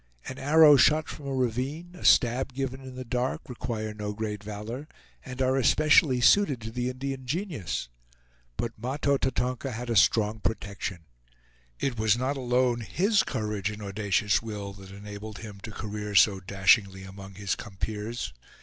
[0.27, 4.43] An arrow shot from a ravine, a stab given in the dark, require no great
[4.43, 4.87] valor,
[5.23, 7.87] and are especially suited to the Indian genius;
[8.57, 11.05] but Mahto Tatonka had a strong protection.
[11.79, 16.39] It was not alone his courage and audacious will that enabled him to career so
[16.39, 18.33] dashingly among his compeers.